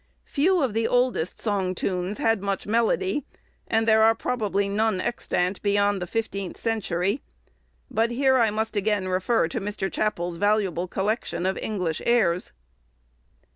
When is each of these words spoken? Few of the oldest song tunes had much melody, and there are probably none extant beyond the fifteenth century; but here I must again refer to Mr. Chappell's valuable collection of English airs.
Few 0.25 0.63
of 0.63 0.73
the 0.73 0.87
oldest 0.87 1.37
song 1.37 1.75
tunes 1.75 2.17
had 2.17 2.41
much 2.41 2.65
melody, 2.65 3.23
and 3.67 3.87
there 3.87 4.01
are 4.01 4.15
probably 4.15 4.67
none 4.67 4.99
extant 4.99 5.61
beyond 5.61 6.01
the 6.01 6.07
fifteenth 6.07 6.57
century; 6.57 7.21
but 7.91 8.09
here 8.09 8.39
I 8.39 8.49
must 8.49 8.75
again 8.75 9.07
refer 9.07 9.47
to 9.49 9.61
Mr. 9.61 9.91
Chappell's 9.93 10.37
valuable 10.37 10.87
collection 10.87 11.45
of 11.45 11.55
English 11.59 12.01
airs. 12.07 12.51